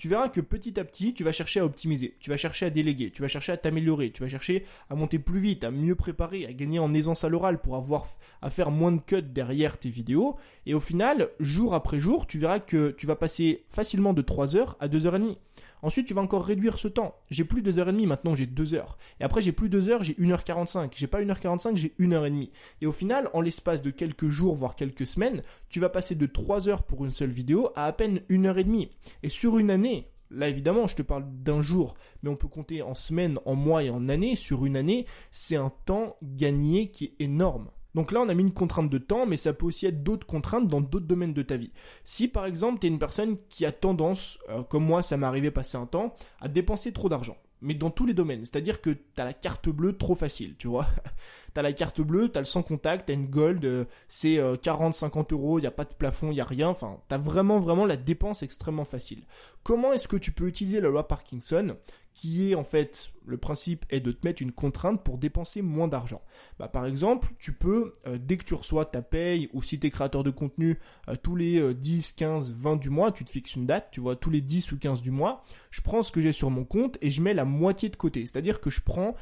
tu 0.00 0.08
verras 0.08 0.30
que 0.30 0.40
petit 0.40 0.80
à 0.80 0.84
petit, 0.84 1.12
tu 1.12 1.24
vas 1.24 1.32
chercher 1.32 1.60
à 1.60 1.64
optimiser, 1.66 2.16
tu 2.20 2.30
vas 2.30 2.38
chercher 2.38 2.64
à 2.64 2.70
déléguer, 2.70 3.10
tu 3.10 3.20
vas 3.20 3.28
chercher 3.28 3.52
à 3.52 3.58
t'améliorer, 3.58 4.10
tu 4.12 4.22
vas 4.22 4.30
chercher 4.30 4.64
à 4.88 4.94
monter 4.94 5.18
plus 5.18 5.40
vite, 5.40 5.62
à 5.62 5.70
mieux 5.70 5.94
préparer, 5.94 6.46
à 6.46 6.54
gagner 6.54 6.78
en 6.78 6.94
aisance 6.94 7.22
à 7.22 7.28
l'oral 7.28 7.60
pour 7.60 7.76
avoir 7.76 8.06
à 8.40 8.48
faire 8.48 8.70
moins 8.70 8.92
de 8.92 9.00
cuts 9.02 9.20
derrière 9.20 9.76
tes 9.76 9.90
vidéos. 9.90 10.38
Et 10.64 10.72
au 10.72 10.80
final, 10.80 11.28
jour 11.38 11.74
après 11.74 12.00
jour, 12.00 12.26
tu 12.26 12.38
verras 12.38 12.60
que 12.60 12.92
tu 12.92 13.06
vas 13.06 13.14
passer 13.14 13.64
facilement 13.68 14.14
de 14.14 14.22
3 14.22 14.56
heures 14.56 14.78
à 14.80 14.88
2 14.88 15.04
heures 15.04 15.16
et 15.16 15.18
demie. 15.18 15.38
Ensuite, 15.82 16.06
tu 16.06 16.14
vas 16.14 16.22
encore 16.22 16.44
réduire 16.44 16.78
ce 16.78 16.88
temps. 16.88 17.14
J'ai 17.30 17.44
plus 17.44 17.62
2h30, 17.62 18.06
maintenant 18.06 18.34
j'ai 18.34 18.46
2 18.46 18.74
heures. 18.74 18.98
Et 19.20 19.24
après, 19.24 19.42
j'ai 19.42 19.52
plus 19.52 19.68
2 19.68 19.88
heures, 19.88 20.04
j'ai 20.04 20.14
1h45. 20.14 20.90
J'ai 20.94 21.06
pas 21.06 21.20
1h45, 21.20 21.76
j'ai 21.76 21.94
1h30. 21.98 22.50
Et 22.80 22.86
au 22.86 22.92
final, 22.92 23.28
en 23.32 23.40
l'espace 23.40 23.82
de 23.82 23.90
quelques 23.90 24.28
jours, 24.28 24.54
voire 24.54 24.76
quelques 24.76 25.06
semaines, 25.06 25.42
tu 25.68 25.80
vas 25.80 25.88
passer 25.88 26.14
de 26.14 26.26
3 26.26 26.68
heures 26.68 26.82
pour 26.82 27.04
une 27.04 27.10
seule 27.10 27.30
vidéo 27.30 27.70
à 27.74 27.86
à 27.86 27.92
peine 27.92 28.20
1h30. 28.30 28.88
Et 29.22 29.28
sur 29.28 29.58
une 29.58 29.70
année, 29.70 30.06
Là, 30.32 30.48
évidemment, 30.48 30.86
je 30.86 30.94
te 30.94 31.02
parle 31.02 31.24
d'un 31.28 31.60
jour, 31.60 31.94
mais 32.22 32.30
on 32.30 32.36
peut 32.36 32.46
compter 32.46 32.82
en 32.82 32.94
semaines, 32.94 33.40
en 33.46 33.56
mois 33.56 33.82
et 33.82 33.90
en 33.90 34.08
années. 34.08 34.36
Sur 34.36 34.64
une 34.64 34.76
année, 34.76 35.06
c'est 35.32 35.56
un 35.56 35.72
temps 35.86 36.16
gagné 36.22 36.92
qui 36.92 37.06
est 37.06 37.24
énorme. 37.24 37.68
Donc 37.94 38.12
là, 38.12 38.20
on 38.20 38.28
a 38.28 38.34
mis 38.34 38.42
une 38.42 38.52
contrainte 38.52 38.90
de 38.90 38.98
temps, 38.98 39.26
mais 39.26 39.36
ça 39.36 39.52
peut 39.52 39.66
aussi 39.66 39.86
être 39.86 40.02
d'autres 40.02 40.26
contraintes 40.26 40.68
dans 40.68 40.80
d'autres 40.80 41.06
domaines 41.06 41.34
de 41.34 41.42
ta 41.42 41.56
vie. 41.56 41.72
Si 42.04 42.28
par 42.28 42.46
exemple, 42.46 42.80
tu 42.80 42.86
es 42.86 42.90
une 42.90 42.98
personne 42.98 43.36
qui 43.48 43.66
a 43.66 43.72
tendance, 43.72 44.38
euh, 44.48 44.62
comme 44.62 44.84
moi, 44.84 45.02
ça 45.02 45.16
m'est 45.16 45.26
arrivé 45.26 45.50
passer 45.50 45.76
un 45.76 45.86
temps, 45.86 46.14
à 46.40 46.48
dépenser 46.48 46.92
trop 46.92 47.08
d'argent, 47.08 47.36
mais 47.60 47.74
dans 47.74 47.90
tous 47.90 48.06
les 48.06 48.14
domaines, 48.14 48.44
c'est-à-dire 48.44 48.80
que 48.80 48.90
tu 48.90 49.00
as 49.20 49.24
la 49.24 49.32
carte 49.32 49.68
bleue 49.68 49.96
trop 49.96 50.14
facile, 50.14 50.54
tu 50.56 50.68
vois. 50.68 50.86
T'as 51.54 51.62
la 51.62 51.72
carte 51.72 52.00
bleue, 52.00 52.28
t'as 52.28 52.40
le 52.40 52.46
sans 52.46 52.62
contact, 52.62 53.06
t'as 53.06 53.14
une 53.14 53.26
gold, 53.26 53.64
euh, 53.64 53.84
c'est 54.08 54.36
40-50 54.36 55.18
euh, 55.18 55.24
euros, 55.32 55.58
il 55.58 55.62
n'y 55.62 55.66
a 55.66 55.72
pas 55.72 55.84
de 55.84 55.94
plafond, 55.94 56.30
il 56.30 56.34
n'y 56.34 56.40
a 56.40 56.44
rien. 56.44 56.68
Enfin, 56.68 56.98
t'as 57.08 57.18
vraiment, 57.18 57.58
vraiment 57.58 57.86
la 57.86 57.96
dépense 57.96 58.42
extrêmement 58.42 58.84
facile. 58.84 59.24
Comment 59.62 59.92
est-ce 59.92 60.08
que 60.08 60.16
tu 60.16 60.32
peux 60.32 60.46
utiliser 60.46 60.80
la 60.80 60.88
loi 60.88 61.08
Parkinson 61.08 61.76
qui 62.12 62.50
est 62.50 62.54
en 62.56 62.64
fait 62.64 63.12
le 63.24 63.38
principe 63.38 63.86
est 63.88 64.00
de 64.00 64.10
te 64.10 64.26
mettre 64.26 64.42
une 64.42 64.50
contrainte 64.50 65.02
pour 65.04 65.18
dépenser 65.18 65.62
moins 65.62 65.88
d'argent? 65.88 66.22
Bah, 66.58 66.68
par 66.68 66.86
exemple, 66.86 67.28
tu 67.38 67.52
peux, 67.52 67.92
euh, 68.06 68.18
dès 68.20 68.36
que 68.36 68.44
tu 68.44 68.54
reçois 68.54 68.84
ta 68.84 69.02
paye, 69.02 69.48
ou 69.52 69.62
si 69.62 69.78
tu 69.78 69.86
es 69.86 69.90
créateur 69.90 70.24
de 70.24 70.30
contenu, 70.30 70.78
tous 71.22 71.36
les 71.36 71.74
10, 71.74 72.12
15, 72.12 72.52
20 72.52 72.76
du 72.76 72.90
mois, 72.90 73.12
tu 73.12 73.24
te 73.24 73.30
fixes 73.30 73.54
une 73.54 73.66
date, 73.66 73.88
tu 73.90 74.00
vois, 74.00 74.16
tous 74.16 74.30
les 74.30 74.40
10 74.40 74.72
ou 74.72 74.78
15 74.78 75.02
du 75.02 75.10
mois, 75.10 75.44
je 75.70 75.80
prends 75.80 76.02
ce 76.02 76.12
que 76.12 76.20
j'ai 76.20 76.32
sur 76.32 76.50
mon 76.50 76.64
compte 76.64 76.98
et 77.00 77.10
je 77.10 77.22
mets 77.22 77.34
la 77.34 77.44
moitié 77.44 77.88
de 77.88 77.96
côté. 77.96 78.26
C'est-à-dire 78.26 78.60
que 78.60 78.70
je 78.70 78.80
prends 78.80 79.14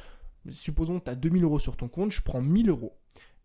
supposons 0.51 0.99
que 0.99 1.05
tu 1.05 1.11
as 1.11 1.15
2000 1.15 1.43
euros 1.43 1.59
sur 1.59 1.77
ton 1.77 1.87
compte, 1.87 2.11
je 2.11 2.21
prends 2.21 2.41
1000 2.41 2.69
euros 2.69 2.97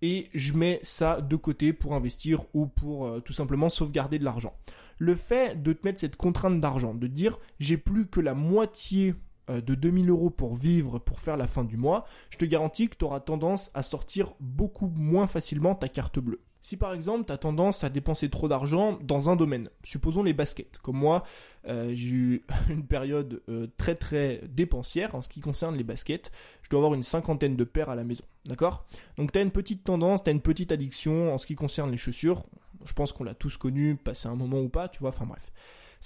et 0.03 0.29
je 0.35 0.53
mets 0.55 0.81
ça 0.83 1.21
de 1.21 1.37
côté 1.37 1.73
pour 1.73 1.95
investir 1.95 2.45
ou 2.53 2.67
pour 2.67 3.07
euh, 3.07 3.21
tout 3.21 3.33
simplement 3.33 3.69
sauvegarder 3.69 4.19
de 4.19 4.25
l'argent. 4.25 4.55
Le 4.99 5.15
fait 5.15 5.63
de 5.63 5.73
te 5.73 5.87
mettre 5.87 6.01
cette 6.01 6.17
contrainte 6.17 6.61
d'argent, 6.61 6.95
de 6.95 7.07
dire 7.07 7.39
j'ai 7.59 7.77
plus 7.77 8.07
que 8.07 8.21
la 8.21 8.35
moitié 8.35 9.15
euh, 9.51 9.61
de 9.61 9.75
2000 9.75 10.11
euros 10.11 10.31
pour 10.31 10.55
vivre, 10.55 10.99
pour 10.99 11.21
faire 11.21 11.37
la 11.37 11.49
fin 11.49 11.65
du 11.65 11.77
mois, 11.77 12.05
je 12.31 12.39
te 12.39 12.45
garantis 12.45 12.89
que 12.89 12.97
tu 12.97 13.05
auras 13.05 13.21
tendance 13.21 13.71
à 13.75 13.83
sortir 13.83 14.35
beaucoup 14.41 14.89
moins 14.89 15.27
facilement 15.27 15.75
ta 15.75 15.89
carte 15.89 16.19
bleue. 16.19 16.41
Si 16.65 16.79
par 16.79 16.95
exemple 16.95 17.27
tu 17.27 17.33
as 17.35 17.37
tendance 17.37 17.85
à 17.85 17.91
dépenser 17.91 18.31
trop 18.31 18.49
d'argent 18.49 18.99
dans 19.03 19.29
un 19.29 19.37
domaine, 19.37 19.69
supposons 19.83 20.23
les 20.23 20.33
baskets, 20.33 20.79
comme 20.79 20.97
moi 20.97 21.23
euh, 21.69 21.93
j'ai 21.95 22.09
eu 22.09 22.43
une 22.71 22.87
période 22.87 23.43
euh, 23.51 23.67
très 23.77 23.95
très 23.95 24.41
dépensière 24.49 25.15
en 25.15 25.21
ce 25.21 25.29
qui 25.29 25.43
concerne 25.43 25.77
les 25.77 25.85
baskets, 25.85 26.33
je 26.63 26.71
dois 26.71 26.79
avoir 26.79 26.95
une 26.95 27.03
cinquantaine 27.03 27.55
de 27.55 27.65
paires 27.65 27.91
à 27.91 27.95
la 27.95 28.03
maison, 28.03 28.25
d'accord? 28.47 28.87
Donc 29.19 29.31
tu 29.31 29.39
as 29.39 29.43
une 29.43 29.51
petite 29.51 29.85
tendance, 29.85 30.25
tu 30.25 30.31
as 30.31 30.33
une 30.33 30.41
petite 30.41 30.73
addiction 30.73 31.35
en 31.35 31.37
ce 31.37 31.45
qui 31.45 31.55
concerne 31.55 31.91
les 31.91 31.99
chaussures, 31.99 32.45
je 32.87 32.95
pense 32.95 33.13
qu'on 33.13 33.25
l'a 33.25 33.35
tous 33.35 33.59
connu, 33.59 33.97
passé 33.97 34.29
un 34.29 34.35
moment 34.35 34.61
ou 34.61 34.71
pas, 34.71 34.89
tu 34.89 35.01
vois, 35.01 35.11
enfin 35.11 35.27
bref. 35.27 35.53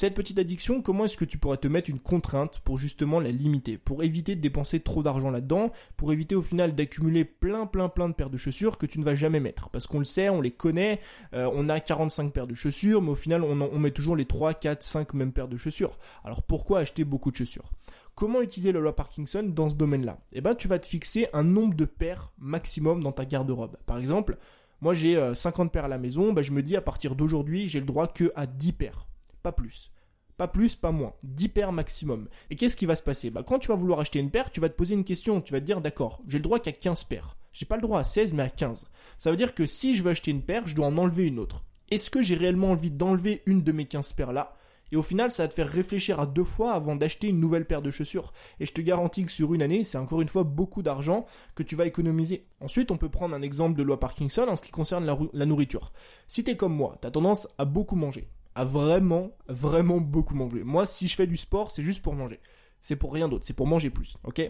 Cette 0.01 0.15
petite 0.15 0.39
addiction, 0.39 0.81
comment 0.81 1.07
est-ce 1.07 1.17
que 1.17 1.25
tu 1.25 1.39
pourrais 1.39 1.57
te 1.57 1.67
mettre 1.67 1.91
une 1.91 1.99
contrainte 1.99 2.61
pour 2.61 2.79
justement 2.79 3.19
la 3.19 3.33
limiter, 3.33 3.79
pour 3.79 4.05
éviter 4.05 4.37
de 4.37 4.41
dépenser 4.41 4.79
trop 4.79 5.03
d'argent 5.03 5.29
là-dedans, 5.29 5.73
pour 5.97 6.13
éviter 6.13 6.37
au 6.37 6.41
final 6.41 6.77
d'accumuler 6.77 7.25
plein 7.25 7.67
plein 7.67 7.89
plein 7.89 8.09
de 8.09 8.15
paires 8.15 8.31
de 8.31 8.37
chaussures 8.37 8.79
que 8.79 8.87
tu 8.87 9.01
ne 9.01 9.05
vas 9.05 9.17
jamais 9.17 9.41
mettre. 9.41 9.71
Parce 9.71 9.89
qu'on 9.89 9.99
le 9.99 10.05
sait, 10.05 10.29
on 10.29 10.41
les 10.41 10.53
connaît, 10.53 11.01
euh, 11.35 11.51
on 11.53 11.69
a 11.69 11.81
45 11.81 12.33
paires 12.33 12.47
de 12.47 12.55
chaussures, 12.55 13.03
mais 13.03 13.11
au 13.11 13.17
final 13.17 13.43
on, 13.43 13.79
met 13.81 13.91
toujours 13.91 14.15
les 14.15 14.25
3, 14.25 14.55
4, 14.55 14.85
5 14.85 15.15
mêmes 15.15 15.33
paires 15.33 15.49
de 15.49 15.57
chaussures. 15.57 15.99
Alors 16.23 16.45
pourquoi 16.45 16.79
acheter 16.79 17.03
beaucoup 17.03 17.33
de 17.33 17.37
chaussures? 17.37 17.73
Comment 18.15 18.41
utiliser 18.41 18.71
la 18.71 18.79
loi 18.79 18.95
Parkinson 18.95 19.43
dans 19.43 19.69
ce 19.69 19.75
domaine-là? 19.75 20.21
Eh 20.33 20.41
ben, 20.41 20.55
tu 20.55 20.69
vas 20.69 20.79
te 20.79 20.87
fixer 20.87 21.27
un 21.33 21.43
nombre 21.43 21.75
de 21.75 21.87
paires 21.87 22.31
maximum 22.39 23.03
dans 23.03 23.11
ta 23.11 23.25
garde-robe. 23.25 23.77
Par 23.85 23.99
exemple, 23.99 24.39
moi 24.81 24.95
j'ai 24.95 25.21
50 25.35 25.67
euh, 25.67 25.71
paires 25.71 25.87
à 25.87 25.89
la 25.89 25.99
maison, 25.99 26.33
ben, 26.33 26.43
je 26.43 26.53
me 26.53 26.63
dis 26.63 26.77
à 26.77 26.83
partir 26.83 27.17
d'aujourd'hui, 27.17 27.67
j'ai 27.67 27.81
le 27.81 27.87
droit 27.87 28.07
que 28.07 28.31
à 28.37 28.47
10 28.47 28.73
paires 28.75 29.09
pas 29.43 29.53
plus. 29.53 29.91
Pas 30.37 30.49
plus, 30.49 30.77
pas 30.77 30.93
moins. 30.93 31.15
10 31.25 31.49
paires 31.49 31.73
maximum. 31.73 32.29
Et 32.49 32.57
qu'est-ce 32.57 32.77
qui 32.77 32.87
va 32.87 32.95
se 32.95 33.03
passer? 33.03 33.29
Bah, 33.29 33.43
Quand 33.45 33.59
tu 33.59 33.69
vas 33.69 33.75
vouloir 33.75 33.99
acheter 33.99 34.21
une 34.21 34.31
paire, 34.31 34.53
tu 34.53 34.61
vas 34.61 34.69
te 34.69 34.77
poser 34.77 34.95
une 34.95 35.05
question. 35.05 35.41
Tu 35.41 35.53
vas 35.53 35.61
te 35.61 35.67
dire, 35.67 35.81
d'accord, 35.81 36.23
j'ai 36.29 36.39
le 36.39 36.45
droit 36.45 36.61
qu'à 36.61 36.71
15 36.71 37.05
paires. 37.05 37.37
J'ai 37.53 37.67
pas 37.67 37.75
le 37.75 37.83
droit 37.83 37.99
à 37.99 38.05
16, 38.05 38.35
mais 38.35 38.45
à 38.45 38.49
15. 38.49 38.87
Ça 39.19 39.31
veut 39.33 39.37
dire 39.37 39.53
que 39.53 39.67
si 39.67 39.95
je 39.95 40.05
veux 40.05 40.13
acheter 40.13 40.31
une 40.31 40.43
paire, 40.43 40.69
je 40.69 40.77
dois 40.77 40.87
en 40.87 40.97
enlever 40.97 41.27
une 41.27 41.41
autre. 41.41 41.65
Est-ce 41.91 42.09
que 42.09 42.23
j'ai 42.23 42.37
réellement 42.37 42.71
envie 42.71 42.93
d'enlever 42.93 43.43
une 43.47 43.65
de 43.65 43.73
mes 43.73 43.87
15 43.87 44.13
paires 44.13 44.33
là 44.33 44.55
et 44.91 44.97
au 44.97 45.03
final, 45.03 45.31
ça 45.31 45.43
va 45.43 45.49
te 45.49 45.55
faire 45.55 45.69
réfléchir 45.69 46.19
à 46.19 46.25
deux 46.25 46.45
fois 46.45 46.73
avant 46.73 46.97
d'acheter 46.97 47.29
une 47.29 47.41
nouvelle 47.41 47.67
paire 47.67 47.83
de 47.83 47.91
chaussures. 47.91 48.33
Et 48.59 48.65
je 48.65 48.73
te 48.73 48.81
garantis 48.81 49.27
que 49.27 49.33
sur 49.33 49.53
une 49.53 49.61
année, 49.61 49.85
c'est 49.85 49.99
encore 49.99 50.23
une 50.23 50.29
fois 50.29 50.45
beaucoup 50.45 50.83
d'argent 50.83 51.27
que 51.55 51.63
tu 51.63 51.77
vas 51.77 51.85
économiser. 51.85 52.47
Ensuite, 52.61 52.91
on 52.91 52.97
peut 52.97 53.11
prendre 53.11 53.35
un 53.35 53.43
exemple 53.43 53.77
de 53.77 53.83
loi 53.83 54.01
Parkinson 54.01 54.47
en 54.49 54.57
ce 54.57 54.63
qui 54.63 54.71
concerne 54.71 55.05
la, 55.05 55.19
la 55.35 55.45
nourriture. 55.45 55.93
Si 56.27 56.43
tu 56.43 56.53
es 56.53 56.57
comme 56.57 56.75
moi, 56.75 56.97
tu 57.03 57.07
as 57.07 57.11
tendance 57.11 57.49
à 57.59 57.67
beaucoup 57.67 57.97
manger 57.97 58.31
vraiment, 58.65 59.31
vraiment 59.49 59.99
beaucoup 59.99 60.35
manger. 60.35 60.63
Moi, 60.65 60.87
si 60.87 61.09
je 61.09 61.17
fais 61.17 61.27
du 61.27 61.37
sport, 61.37 61.71
c'est 61.71 61.83
juste 61.83 62.03
pour 62.03 62.15
manger. 62.15 62.41
C'est 62.81 62.97
pour 62.97 63.13
rien 63.13 63.29
d'autre, 63.29 63.45
c'est 63.45 63.55
pour 63.55 63.67
manger 63.67 63.91
plus, 63.91 64.17
ok? 64.25 64.41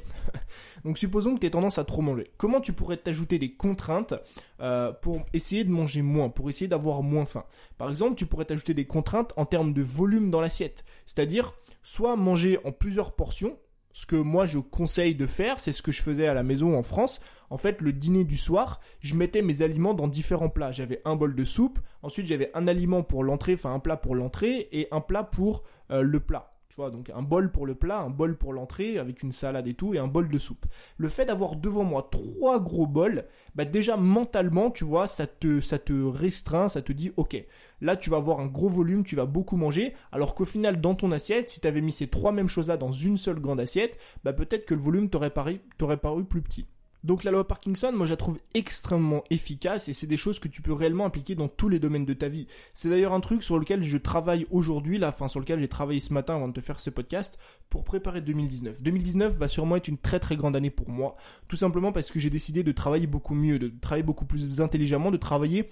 Donc 0.85 0.99
supposons 0.99 1.35
que 1.35 1.41
tu 1.41 1.47
aies 1.47 1.51
tendance 1.51 1.79
à 1.79 1.85
trop 1.85 2.03
manger. 2.03 2.31
Comment 2.37 2.61
tu 2.61 2.73
pourrais 2.73 2.99
t'ajouter 2.99 3.39
des 3.39 3.55
contraintes 3.55 4.15
euh, 4.61 4.93
pour 4.93 5.25
essayer 5.33 5.65
de 5.65 5.71
manger 5.71 6.03
moins, 6.03 6.29
pour 6.29 6.51
essayer 6.51 6.69
d'avoir 6.69 7.03
moins 7.03 7.25
faim? 7.25 7.45
Par 7.79 7.89
exemple, 7.89 8.17
tu 8.17 8.27
pourrais 8.27 8.45
t'ajouter 8.45 8.75
des 8.75 8.87
contraintes 8.87 9.33
en 9.37 9.47
termes 9.47 9.73
de 9.73 9.83
volume 9.83 10.31
dans 10.31 10.43
l'assiette. 10.43 10.85
C'est-à-dire, 11.07 11.55
soit 11.83 12.17
manger 12.17 12.59
en 12.65 12.73
plusieurs 12.73 13.13
portions, 13.13 13.57
ce 13.99 14.07
que 14.07 14.15
moi 14.15 14.47
je 14.47 14.61
conseille 14.61 15.17
de 15.17 15.27
faire, 15.27 15.59
c'est 15.59 15.73
ce 15.73 15.83
que 15.83 15.91
je 15.91 16.03
faisais 16.03 16.29
à 16.29 16.35
la 16.35 16.45
maison 16.45 16.79
en 16.79 16.85
France. 16.85 17.21
En 17.51 17.57
fait, 17.57 17.81
le 17.81 17.93
dîner 17.93 18.23
du 18.23 18.37
soir, 18.37 18.81
je 19.01 19.17
mettais 19.17 19.43
mes 19.43 19.61
aliments 19.61 19.93
dans 19.93 20.07
différents 20.07 20.51
plats. 20.51 20.71
J'avais 20.71 21.03
un 21.05 21.17
bol 21.17 21.35
de 21.35 21.45
soupe, 21.45 21.81
ensuite 22.03 22.27
j'avais 22.27 22.53
un 22.55 22.69
aliment 22.69 23.03
pour 23.03 23.25
l'entrée, 23.25 23.55
enfin 23.55 23.75
un 23.75 23.81
plat 23.81 23.97
pour 23.97 24.15
l'entrée 24.15 24.69
et 24.71 24.87
un 24.93 25.01
plat 25.01 25.25
pour 25.25 25.65
euh, 25.91 26.03
le 26.03 26.21
plat. 26.21 26.53
Donc 26.79 27.11
un 27.11 27.23
bol 27.23 27.51
pour 27.51 27.67
le 27.67 27.75
plat, 27.75 28.01
un 28.01 28.11
bol 28.11 28.37
pour 28.37 28.53
l'entrée 28.53 28.99
avec 28.99 29.23
une 29.23 29.33
salade 29.33 29.67
et 29.67 29.75
tout, 29.75 29.95
et 29.95 29.99
un 29.99 30.07
bol 30.07 30.29
de 30.29 30.39
soupe. 30.39 30.67
Le 30.97 31.09
fait 31.09 31.27
d'avoir 31.27 31.57
devant 31.57 31.85
moi 31.85 32.09
trois 32.11 32.61
gros 32.61 32.87
bols, 32.87 33.25
bah 33.55 33.65
déjà 33.65 33.97
mentalement, 33.97 34.71
tu 34.71 34.85
vois, 34.85 35.07
ça 35.07 35.27
te, 35.27 36.07
restreint, 36.09 36.69
ça 36.69 36.81
te 36.81 36.93
dit, 36.93 37.13
ok, 37.17 37.45
là 37.81 37.97
tu 37.97 38.11
vas 38.11 38.19
avoir 38.19 38.41
un 38.41 38.47
gros 38.47 38.69
volume, 38.69 39.05
tu 39.05 39.17
vas 39.17 39.27
beaucoup 39.27 39.57
manger, 39.57 39.95
alors 40.13 40.35
qu'au 40.35 40.45
final, 40.45 40.81
dans 40.81 40.95
ton 40.95 41.11
assiette, 41.13 41.51
si 41.51 41.61
tu 41.61 41.67
avais 41.67 41.81
mis 41.81 41.93
ces 41.93 42.07
trois 42.07 42.33
mêmes 42.33 42.49
choses-là 42.49 42.77
dans 42.77 42.93
une 42.93 43.17
seule 43.17 43.41
grande 43.41 43.61
assiette, 43.61 43.99
bah 44.23 44.33
peut-être 44.33 44.65
que 44.65 44.75
le 44.75 44.81
volume 44.81 45.11
t'aurait 45.11 45.31
paru 45.31 46.25
plus 46.25 46.43
petit. 46.43 46.67
Donc 47.09 47.25
la 47.25 47.31
loi 47.31 47.49
Parkinson, 47.49 47.91
moi 47.95 48.05
je 48.05 48.11
la 48.11 48.19
trouve 48.19 48.39
extrêmement 48.53 49.25
efficace 49.31 49.89
et 49.89 49.95
c'est 49.95 50.07
des 50.07 50.19
choses 50.19 50.39
que 50.39 50.47
tu 50.47 50.61
peux 50.61 50.75
réellement 50.75 51.07
appliquer 51.07 51.35
dans 51.35 51.49
tous 51.49 51.71
les 51.71 51.79
domaines 51.79 52.05
de 52.05 52.13
ta 52.13 52.29
vie. 52.29 52.47
C'est 52.75 52.91
d'ailleurs 52.91 53.15
un 53.15 53.21
truc 53.21 53.43
sur 53.43 53.59
lequel 53.59 53.83
je 53.83 53.97
travaille 53.97 54.47
aujourd'hui, 54.51 54.99
la 54.99 55.11
fin 55.11 55.27
sur 55.27 55.41
lequel 55.41 55.59
j'ai 55.59 55.69
travaillé 55.69 56.01
ce 56.01 56.13
matin 56.13 56.37
avant 56.37 56.49
de 56.49 56.53
te 56.53 56.61
faire 56.61 56.81
ce 56.81 56.91
podcast 56.91 57.39
pour 57.71 57.85
préparer 57.85 58.21
2019. 58.21 58.83
2019 58.83 59.39
va 59.39 59.49
sûrement 59.49 59.77
être 59.77 59.89
une 59.89 59.97
très 59.97 60.21
très 60.21 60.37
grande 60.37 60.55
année 60.55 60.69
pour 60.69 60.91
moi, 60.91 61.17
tout 61.49 61.57
simplement 61.57 61.93
parce 61.93 62.11
que 62.11 62.21
j'ai 62.21 62.29
décidé 62.29 62.63
de 62.63 62.73
travailler 62.73 63.07
beaucoup 63.07 63.35
mieux, 63.35 63.59
de 63.59 63.73
travailler 63.81 64.03
beaucoup 64.03 64.27
plus 64.27 64.61
intelligemment, 64.61 65.11
de 65.11 65.17
travailler 65.17 65.71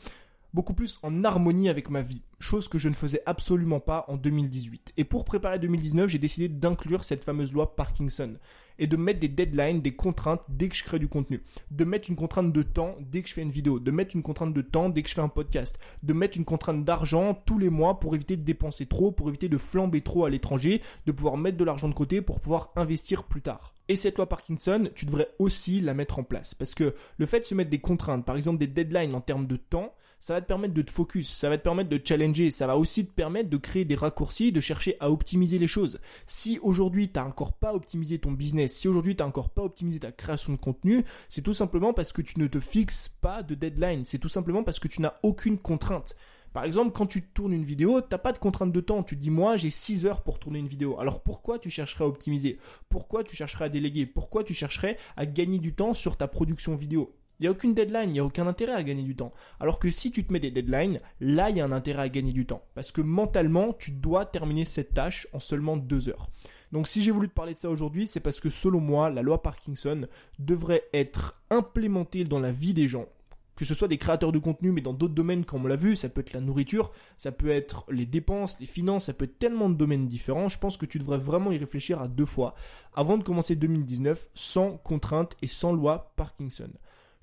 beaucoup 0.55 0.73
plus 0.73 1.01
en 1.03 1.23
harmonie 1.23 1.69
avec 1.69 1.91
ma 1.91 2.01
vie, 2.01 2.23
chose 2.41 2.67
que 2.67 2.79
je 2.79 2.89
ne 2.89 2.95
faisais 2.95 3.21
absolument 3.27 3.81
pas 3.81 4.07
en 4.09 4.17
2018. 4.17 4.95
Et 4.97 5.05
pour 5.05 5.27
préparer 5.27 5.59
2019, 5.59 6.09
j'ai 6.09 6.19
décidé 6.19 6.49
d'inclure 6.49 7.05
cette 7.05 7.25
fameuse 7.25 7.53
loi 7.53 7.77
Parkinson 7.77 8.37
et 8.79 8.87
de 8.87 8.97
mettre 8.97 9.21
des 9.21 9.29
deadlines, 9.29 9.81
des 9.81 9.95
contraintes 9.95 10.43
dès 10.49 10.69
que 10.69 10.77
je 10.77 10.85
crée 10.85 10.99
du 10.99 11.09
contenu. 11.09 11.43
De 11.71 11.85
mettre 11.85 12.11
une 12.11 12.17
contrainte 12.17 12.53
de 12.53 12.63
temps 12.63 12.97
dès 13.01 13.23
que 13.23 13.29
je 13.29 13.35
fais 13.35 13.43
une 13.43 13.51
vidéo. 13.51 13.79
De 13.79 13.91
mettre 13.91 14.15
une 14.15 14.23
contrainte 14.23 14.55
de 14.55 14.63
temps 14.63 14.89
dès 14.89 15.03
que 15.03 15.09
je 15.09 15.15
fais 15.15 15.21
un 15.21 15.29
podcast. 15.29 15.79
De 16.03 16.13
mettre 16.13 16.37
une 16.37 16.45
contrainte 16.45 16.85
d'argent 16.85 17.35
tous 17.47 17.59
les 17.59 17.71
mois 17.71 18.01
pour 18.01 18.15
éviter 18.15 18.37
de 18.37 18.43
dépenser 18.43 18.87
trop, 18.87 19.13
pour 19.13 19.29
éviter 19.29 19.49
de 19.49 19.59
flamber 19.59 20.01
trop 20.01 20.25
à 20.25 20.31
l'étranger, 20.31 20.83
de 21.07 21.13
pouvoir 21.13 21.37
mettre 21.37 21.57
de 21.57 21.65
l'argent 21.65 21.89
de 21.89 21.95
côté 21.95 22.21
pour 22.23 22.41
pouvoir 22.41 22.73
investir 22.77 23.25
plus 23.25 23.43
tard. 23.43 23.75
Et 23.89 23.97
cette 23.97 24.17
loi 24.17 24.29
Parkinson, 24.29 24.89
tu 24.95 25.07
devrais 25.07 25.29
aussi 25.39 25.81
la 25.81 25.95
mettre 25.95 26.19
en 26.19 26.25
place. 26.25 26.55
Parce 26.55 26.75
que 26.75 26.95
le 27.19 27.27
fait 27.27 27.41
de 27.41 27.45
se 27.45 27.55
mettre 27.55 27.71
des 27.71 27.79
contraintes, 27.79 28.25
par 28.25 28.37
exemple 28.37 28.59
des 28.59 28.67
deadlines 28.67 29.15
en 29.15 29.21
termes 29.21 29.47
de 29.47 29.57
temps, 29.57 29.95
ça 30.19 30.35
va 30.35 30.41
te 30.41 30.47
permettre 30.47 30.75
de 30.75 30.83
te 30.83 30.91
focus, 30.91 31.29
ça 31.29 31.49
va 31.49 31.59
te 31.59 31.63
permettre 31.63 31.91
de 31.91 32.01
challenger, 32.03 32.51
ça 32.51 32.67
va 32.67 32.77
aussi 32.77 33.07
te 33.07 33.13
permettre 33.13 33.51
de 33.51 33.57
créer 33.57 33.85
des 33.85 33.95
raccourcis, 33.95 34.53
de 34.53 34.61
chercher 34.61 34.97
à 35.01 35.11
optimiser 35.11 35.59
les 35.59 35.67
choses. 35.67 36.01
Si 36.27 36.59
aujourd'hui 36.63 37.09
tu 37.11 37.19
n'as 37.19 37.27
encore 37.27 37.53
pas 37.53 37.75
optimisé 37.75 38.19
ton 38.19 38.33
business, 38.33 38.75
si 38.75 38.89
aujourd'hui 38.89 39.17
tu 39.17 39.23
n'as 39.23 39.29
encore 39.29 39.51
pas 39.51 39.63
optimisé 39.63 40.01
ta 40.01 40.13
création 40.13 40.53
de 40.53 40.59
contenu, 40.59 41.05
c'est 41.29 41.43
tout 41.43 41.55
simplement 41.55 41.93
parce 41.93 42.13
que 42.13 42.23
tu 42.23 42.41
ne 42.41 42.47
te 42.47 42.61
fixes 42.61 43.09
pas 43.21 43.43
de 43.43 43.55
deadline, 43.55 44.05
c'est 44.05 44.19
tout 44.19 44.29
simplement 44.29 44.65
parce 44.65 44.79
que 44.79 44.89
tu 44.89 45.03
n'as 45.03 45.15
aucune 45.23 45.59
contrainte. 45.59 46.17
Par 46.57 46.65
exemple, 46.65 46.93
quand 46.93 47.05
tu 47.05 47.23
tournes 47.23 47.53
une 47.53 47.67
vidéo, 47.67 48.01
tu 48.01 48.07
n'as 48.11 48.17
pas 48.17 48.33
de 48.33 48.39
contrainte 48.39 48.73
de 48.73 48.81
temps. 48.81 49.03
Tu 49.03 49.15
te 49.15 49.21
dis, 49.21 49.29
moi, 49.29 49.59
j'ai 49.59 49.69
6 49.69 50.07
heures 50.07 50.23
pour 50.23 50.39
tourner 50.39 50.59
une 50.59 50.69
vidéo. 50.69 50.99
Alors 50.99 51.23
pourquoi 51.23 51.59
tu 51.59 51.69
chercherais 51.69 52.05
à 52.05 52.07
optimiser? 52.07 52.59
Pourquoi 52.89 53.25
tu 53.25 53.37
chercherais 53.37 53.67
à 53.67 53.69
déléguer? 53.69 54.07
Pourquoi 54.07 54.43
tu 54.43 54.55
chercherais 54.55 54.97
à 55.19 55.27
gagner 55.27 55.59
du 55.59 55.75
temps 55.75 55.93
sur 55.93 56.17
ta 56.17 56.29
production 56.29 56.75
vidéo? 56.75 57.15
Il 57.39 57.43
n'y 57.43 57.49
a 57.49 57.51
aucune 57.51 57.75
deadline, 57.75 58.11
il 58.11 58.13
n'y 58.13 58.21
a 58.21 58.25
aucun 58.25 58.47
intérêt 58.47 58.73
à 58.73 58.83
gagner 58.83 59.03
du 59.03 59.15
temps. 59.15 59.33
Alors 59.61 59.79
que 59.79 59.91
si 59.91 60.11
tu 60.11 60.25
te 60.25 60.33
mets 60.33 60.41
des 60.41 60.51
deadlines, 60.51 61.01
là, 61.21 61.51
il 61.51 61.57
y 61.57 61.61
a 61.61 61.65
un 61.65 61.73
intérêt 61.73 62.03
à 62.03 62.09
gagner 62.09 62.33
du 62.33 62.47
temps. 62.47 62.63
Parce 62.75 62.91
que 62.91 63.01
mentalement, 63.03 63.73
tu 63.73 63.91
dois 63.91 64.25
terminer 64.25 64.65
cette 64.65 64.95
tâche 64.95 65.27
en 65.33 65.41
seulement 65.41 65.77
deux 65.77 66.09
heures. 66.09 66.29
Donc 66.73 66.89
si 66.89 67.03
j'ai 67.03 67.13
voulu 67.13 67.29
te 67.29 67.35
parler 67.35 67.55
de 67.55 67.59
ça 67.59 67.71
aujourd'hui, 67.71 68.07
c'est 68.07 68.21
parce 68.21 68.41
que 68.41 68.51
selon 68.51 68.81
moi, 68.81 69.11
la 69.11 69.23
loi 69.23 69.43
Parkinson 69.43 70.09
devrait 70.39 70.85
être 70.93 71.41
implémentée 71.51 72.25
dans 72.25 72.41
la 72.41 72.53
vie 72.53 72.75
des 72.75 72.89
gens. 72.89 73.07
Que 73.55 73.65
ce 73.65 73.73
soit 73.73 73.89
des 73.89 73.97
créateurs 73.97 74.33
de 74.33 74.39
contenu, 74.39 74.71
mais 74.71 74.83
dans 74.83 74.93
d'autres 74.93 75.15
domaines, 75.15 75.47
comme 75.47 75.65
on 75.65 75.69
l'a 75.69 75.77
vu, 75.77 75.97
ça 75.97 76.11
peut 76.11 76.21
être 76.21 76.35
la 76.35 76.43
nourriture, 76.43 76.93
ça 77.17 77.33
peut 77.33 77.49
être 77.49 77.87
les 77.91 78.05
dépenses, 78.05 78.59
les 78.61 78.67
finances, 78.67 79.07
ça 79.07 79.15
peut 79.15 79.25
être 79.25 79.39
tellement 79.39 79.71
de 79.71 79.75
domaines 79.75 80.09
différents. 80.09 80.51
Je 80.51 80.59
pense 80.59 80.77
que 80.77 80.85
tu 80.85 80.99
devrais 80.99 81.17
vraiment 81.17 81.53
y 81.53 81.57
réfléchir 81.57 82.03
à 82.03 82.09
deux 82.09 82.27
fois 82.27 82.55
avant 82.95 83.17
de 83.17 83.25
commencer 83.25 83.57
2019 83.57 84.29
sans 84.35 84.77
contrainte 84.77 85.37
et 85.41 85.47
sans 85.47 85.73
loi 85.73 86.13
Parkinson. 86.17 86.69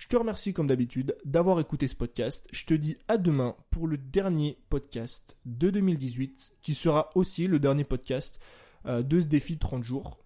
Je 0.03 0.10
te 0.10 0.17
remercie 0.17 0.51
comme 0.51 0.67
d'habitude 0.67 1.15
d'avoir 1.24 1.62
écouté 1.62 1.88
ce 1.88 1.95
podcast. 1.95 2.50
Je 2.51 2.65
te 2.65 2.74
dis 2.74 2.98
à 3.07 3.17
demain 3.17 3.55
pour 3.72 3.88
le 3.88 3.98
dernier 3.98 4.57
podcast 4.67 5.38
de 5.45 5.69
2018 5.69 6.57
qui 6.62 6.74
sera 6.74 7.10
aussi 7.15 7.48
le 7.48 7.57
dernier 7.57 7.86
podcast 7.86 8.41
euh, 8.86 9.01
de 9.01 9.22
ce 9.22 9.27
défi 9.27 9.57
30 9.57 9.81
jours. 9.86 10.19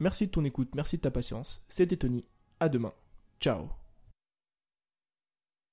Merci 0.00 0.28
de 0.28 0.30
ton 0.30 0.46
écoute, 0.46 0.74
merci 0.74 0.96
de 0.96 1.02
ta 1.02 1.10
patience. 1.10 1.62
C'était 1.68 1.98
Tony. 1.98 2.24
À 2.58 2.70
demain. 2.70 2.94
Ciao. 3.38 3.68